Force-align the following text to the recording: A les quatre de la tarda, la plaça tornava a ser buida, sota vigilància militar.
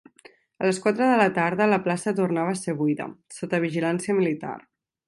A 0.61 0.69
les 0.69 0.79
quatre 0.85 1.09
de 1.09 1.19
la 1.19 1.27
tarda, 1.35 1.67
la 1.75 1.79
plaça 1.89 2.15
tornava 2.23 2.55
a 2.57 2.61
ser 2.65 2.77
buida, 2.81 3.09
sota 3.39 3.65
vigilància 3.69 4.19
militar. 4.25 4.61